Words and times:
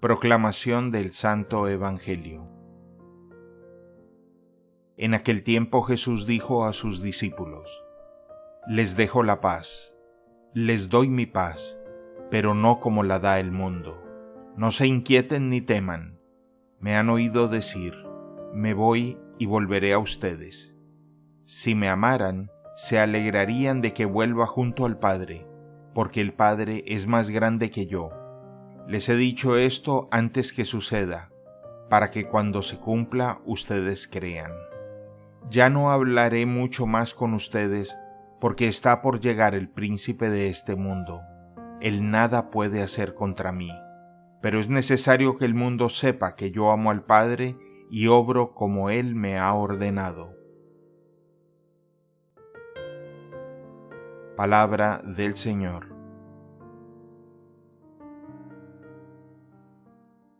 Proclamación 0.00 0.92
del 0.92 1.10
Santo 1.10 1.68
Evangelio 1.68 2.48
En 4.96 5.12
aquel 5.12 5.44
tiempo 5.44 5.82
Jesús 5.82 6.24
dijo 6.24 6.64
a 6.64 6.72
sus 6.72 7.02
discípulos, 7.02 7.84
Les 8.66 8.96
dejo 8.96 9.22
la 9.22 9.42
paz, 9.42 9.94
les 10.54 10.88
doy 10.88 11.10
mi 11.10 11.26
paz, 11.26 11.78
pero 12.30 12.54
no 12.54 12.80
como 12.80 13.02
la 13.02 13.18
da 13.18 13.40
el 13.40 13.52
mundo. 13.52 14.02
No 14.56 14.70
se 14.70 14.86
inquieten 14.86 15.50
ni 15.50 15.60
teman. 15.60 16.18
Me 16.78 16.96
han 16.96 17.10
oído 17.10 17.48
decir, 17.48 17.92
Me 18.54 18.72
voy 18.72 19.18
y 19.38 19.44
volveré 19.44 19.92
a 19.92 19.98
ustedes. 19.98 20.74
Si 21.44 21.74
me 21.74 21.90
amaran, 21.90 22.50
se 22.74 22.98
alegrarían 22.98 23.82
de 23.82 23.92
que 23.92 24.06
vuelva 24.06 24.46
junto 24.46 24.86
al 24.86 24.98
Padre, 24.98 25.46
porque 25.92 26.22
el 26.22 26.32
Padre 26.32 26.84
es 26.86 27.06
más 27.06 27.28
grande 27.28 27.70
que 27.70 27.86
yo 27.86 28.19
les 28.90 29.08
he 29.08 29.14
dicho 29.14 29.56
esto 29.56 30.08
antes 30.10 30.52
que 30.52 30.64
suceda, 30.64 31.30
para 31.88 32.10
que 32.10 32.26
cuando 32.26 32.60
se 32.60 32.80
cumpla 32.80 33.40
ustedes 33.44 34.08
crean. 34.08 34.50
Ya 35.48 35.70
no 35.70 35.92
hablaré 35.92 36.44
mucho 36.44 36.86
más 36.86 37.14
con 37.14 37.32
ustedes, 37.34 37.96
porque 38.40 38.66
está 38.66 39.00
por 39.00 39.20
llegar 39.20 39.54
el 39.54 39.68
príncipe 39.68 40.28
de 40.28 40.48
este 40.48 40.74
mundo. 40.74 41.20
Él 41.80 42.10
nada 42.10 42.50
puede 42.50 42.82
hacer 42.82 43.14
contra 43.14 43.52
mí, 43.52 43.70
pero 44.42 44.58
es 44.58 44.70
necesario 44.70 45.36
que 45.36 45.44
el 45.44 45.54
mundo 45.54 45.88
sepa 45.88 46.34
que 46.34 46.50
yo 46.50 46.72
amo 46.72 46.90
al 46.90 47.04
Padre 47.04 47.56
y 47.92 48.08
obro 48.08 48.54
como 48.54 48.90
Él 48.90 49.14
me 49.14 49.38
ha 49.38 49.54
ordenado. 49.54 50.34
Palabra 54.36 55.00
del 55.04 55.36
Señor. 55.36 55.99